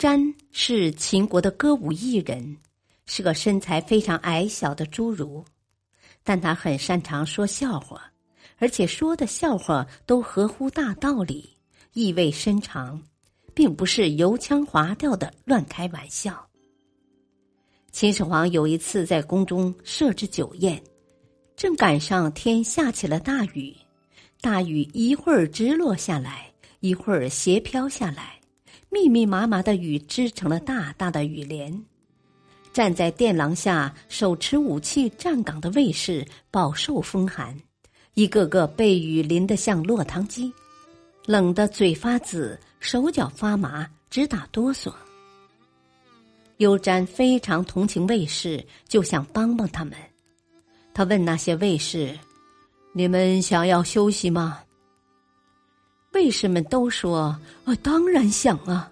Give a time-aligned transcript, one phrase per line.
[0.00, 2.56] 詹是秦国的歌舞艺人，
[3.04, 5.44] 是个身材非常矮小的侏儒，
[6.24, 8.10] 但他很擅长说笑话，
[8.56, 11.54] 而且说的笑话都合乎大道理，
[11.92, 12.98] 意味深长，
[13.52, 16.48] 并不是油腔滑调的乱开玩笑。
[17.92, 20.82] 秦始皇有一次在宫中设置酒宴，
[21.56, 23.76] 正赶上天下起了大雨，
[24.40, 28.39] 大雨一会儿直落下来，一会儿斜飘下来。
[28.92, 31.80] 密密麻麻的雨织成了大大的雨帘，
[32.72, 37.56] 站在殿廊下手持武器站岗的卫士饱受风寒，
[38.14, 40.52] 一个个被雨淋得像落汤鸡，
[41.24, 44.92] 冷得嘴发紫，手脚发麻，直打哆嗦。
[46.56, 49.94] 优瞻非常同情卫士，就想帮帮他们。
[50.92, 52.18] 他问那些卫士
[52.92, 54.60] ：“你们想要休息吗？”
[56.12, 58.90] 卫士们都说：“啊，当然想啊。”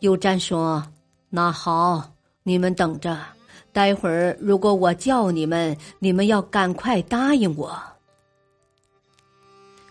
[0.00, 0.86] 优瞻说
[1.28, 3.18] ：“那好，你们等着，
[3.72, 7.76] 待会儿如果我叫你们，你们要赶快答应我。”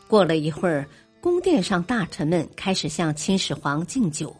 [0.07, 0.87] 过了一会儿，
[1.21, 4.35] 宫殿上大臣们开始向秦始皇敬酒，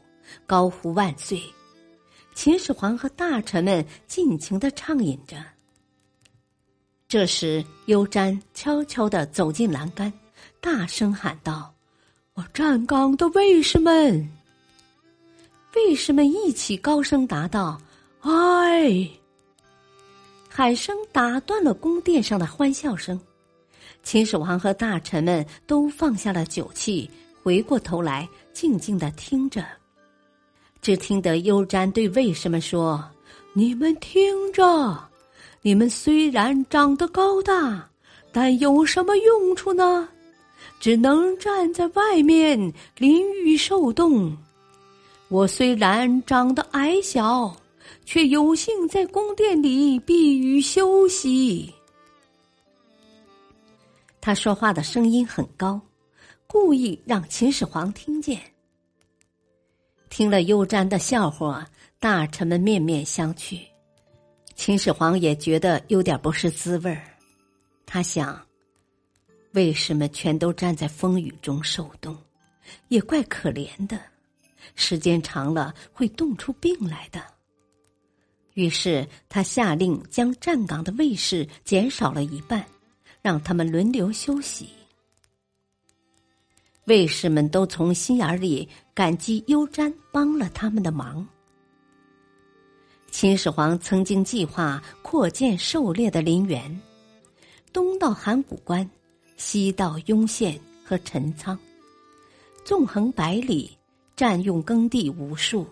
[0.47, 1.41] 高呼万岁。
[2.33, 5.35] 秦始皇和大臣们尽情的畅饮着。
[7.07, 10.11] 这时，优瞻悄悄的走进栏杆。
[10.61, 11.73] 大声喊道
[12.35, 14.29] ：“我站岗的卫士们！”
[15.75, 17.80] 卫士们一起高声答道
[18.21, 19.09] ：“哎！”
[20.49, 23.19] 喊声打断了宫殿上的欢笑声。
[24.03, 27.09] 秦始皇和大臣们都放下了酒气，
[27.43, 29.65] 回过头来静静的听着。
[30.81, 33.03] 只听得优瞻对卫士们说
[33.53, 35.09] ：“你们听着，
[35.61, 37.89] 你们虽然长得高大，
[38.31, 40.09] 但有什么用处呢？”
[40.80, 44.36] 只能站在外面淋雨受冻。
[45.27, 47.55] 我虽然长得矮小，
[48.05, 51.71] 却有幸在宫殿里避雨休息。
[54.20, 55.80] 他说话的声音很高，
[56.47, 58.41] 故意让秦始皇听见。
[60.09, 61.67] 听了优瞻的笑话，
[61.99, 63.59] 大臣们面面相觑，
[64.55, 67.03] 秦始皇也觉得有点不是滋味儿。
[67.86, 68.48] 他想。
[69.54, 72.15] 卫士们全都站在风雨中受冻，
[72.89, 73.99] 也怪可怜的。
[74.76, 77.21] 时间长了会冻出病来的。
[78.54, 82.64] 于是他下令将站岗的卫士减少了一半，
[83.21, 84.70] 让他们轮流休息。
[86.86, 91.26] 卫士们都从心眼里感激优瞻帮了他们的忙。
[93.11, 96.82] 秦始皇曾经计划扩建狩猎的林园，
[97.73, 98.88] 东到函谷关。
[99.39, 101.58] 西到雍县和陈仓，
[102.66, 103.72] 纵横百里，
[104.14, 105.66] 占用耕地无数。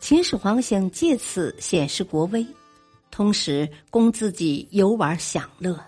[0.00, 2.44] 秦始皇想借此显示国威，
[3.08, 5.80] 同时供自己游玩享乐。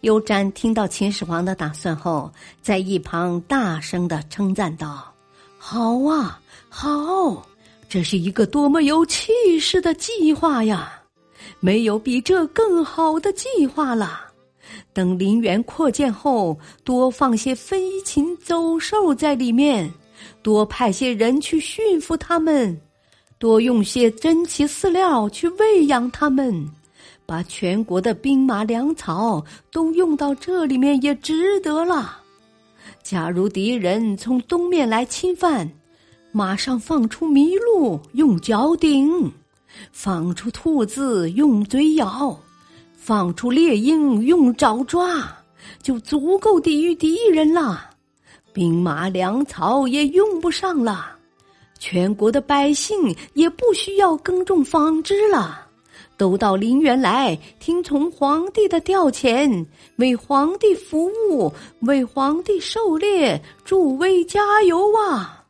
[0.00, 2.32] 优瞻听到秦始皇的打算后，
[2.62, 5.12] 在一旁大声的称赞道
[5.58, 6.40] ：“好啊，
[6.70, 7.46] 好！
[7.86, 9.30] 这是一个多么有气
[9.60, 11.02] 势的计划呀！
[11.60, 14.22] 没有比这更好的计划了。”
[14.92, 19.92] 等林园扩建后，多放些飞禽走兽在里面，
[20.42, 22.80] 多派些人去驯服它们，
[23.38, 26.66] 多用些珍奇饲料去喂养它们，
[27.26, 32.20] 把全国的兵马粮草都用到这里面也值得了。
[33.02, 35.70] 假如敌人从东面来侵犯，
[36.32, 39.30] 马上放出麋鹿用脚顶，
[39.92, 42.38] 放出兔子用嘴咬。
[43.06, 45.30] 放出猎鹰用爪抓，
[45.82, 47.90] 就足够抵御敌人了。
[48.50, 51.14] 兵马粮草也用不上了，
[51.78, 55.66] 全国的百姓也不需要耕种纺织了，
[56.16, 59.66] 都到陵园来听从皇帝的调遣，
[59.96, 63.38] 为皇帝服务，为皇帝狩猎。
[63.66, 65.44] 助威加油啊！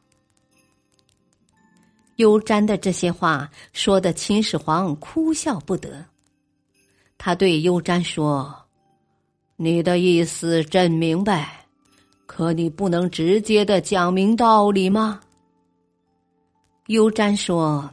[2.17, 6.05] 优瞻的这些话说的秦始皇哭笑不得。
[7.17, 8.55] 他对优瞻说
[9.57, 11.67] ：“你的意思朕明白，
[12.27, 15.21] 可你不能直接的讲明道理吗？
[16.89, 17.91] 幽瞻说：“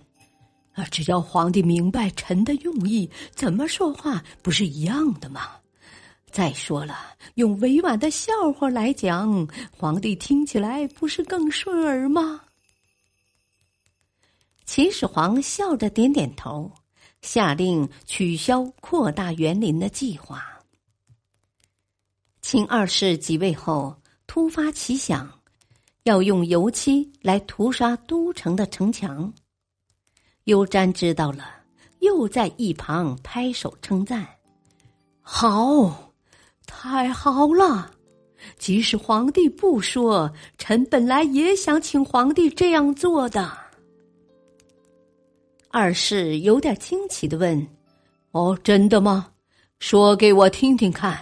[0.73, 5.41] 啊，只要皇帝明白臣的用意，怎么说话不是一样的吗？
[6.29, 6.95] 再说了，
[7.35, 12.41] 用委婉的笑话来讲，皇帝听起来不是更顺耳吗？”
[14.65, 16.71] 秦始皇笑着点点头，
[17.21, 20.43] 下令取消扩大园林的计划。
[22.41, 23.95] 秦二世即位后。
[24.27, 25.29] 突发奇想，
[26.03, 29.29] 要用油漆来涂刷都城的城墙。
[30.45, 31.45] 幽瞻知道了，
[31.99, 34.25] 又在一旁拍手称赞
[35.19, 36.13] ：“好，
[36.65, 37.91] 太好了！
[38.57, 43.57] 即使皇帝不说，臣本来也想请皇帝这样做的。”
[45.71, 47.65] 二世有点惊奇的问
[48.31, 49.31] ：“哦，真的吗？
[49.79, 51.17] 说给我听听看。”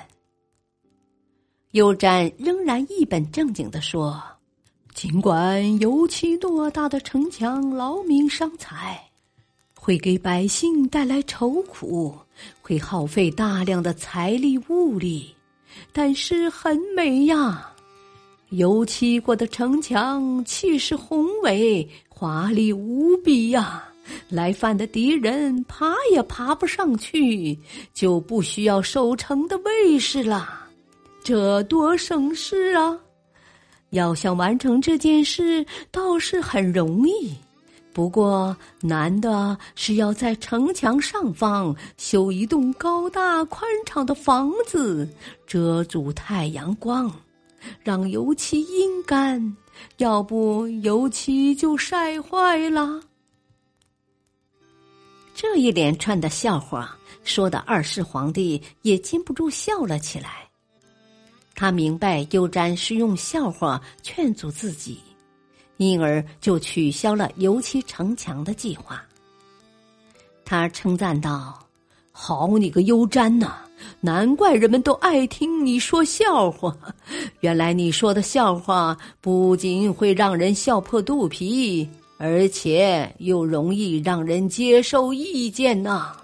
[1.72, 4.20] 幽瞻仍然一本正经的说
[4.96, 9.00] ：“尽管油漆偌大的城墙劳民伤财，
[9.80, 12.18] 会给百姓带来愁苦，
[12.60, 15.36] 会耗费大量的财力物力，
[15.94, 17.72] 但是很美呀！
[18.50, 23.86] 油漆过的城墙气势宏伟，华丽无比呀！
[24.30, 27.58] 来犯的敌人爬也爬不上去，
[27.94, 30.68] 就不需要守城的卫士了。”
[31.22, 32.98] 这多省事啊！
[33.90, 37.36] 要想完成这件事，倒是很容易。
[37.92, 45.08] 不过难的是要在城墙上方修一栋高大宽敞的房子，
[45.46, 47.12] 遮住太阳光，
[47.84, 49.56] 让油漆阴干。
[49.98, 53.02] 要不油漆就晒坏了。
[55.42, 56.94] 这一连串的笑话，
[57.24, 60.46] 说的二世皇帝也禁不住笑了起来。
[61.56, 65.00] 他明白优瞻是用笑话劝阻自己，
[65.78, 69.02] 因而就取消了油漆城墙的计划。
[70.44, 71.58] 他称赞道
[72.12, 73.60] ：“好你个优瞻呐，
[74.02, 76.76] 难怪人们都爱听你说笑话。
[77.40, 81.90] 原来你说的笑话不仅会让人笑破肚皮，
[82.20, 86.16] 而且又容易让人接受意见呢。”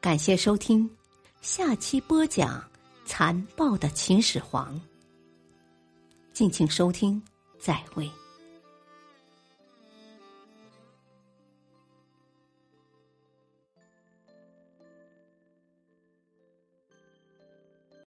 [0.00, 0.88] 感谢收听。
[1.40, 2.62] 下期播讲
[3.04, 4.80] 残暴的秦始皇。
[6.32, 7.20] 敬请收听，
[7.58, 8.08] 再会。